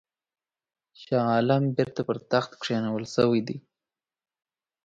شاه 1.01 1.25
عالم 1.33 1.63
بیرته 1.75 2.01
پر 2.07 2.17
تخت 2.31 2.51
کښېنول 2.61 3.03
سوی 3.15 3.41
دی. 3.47 3.57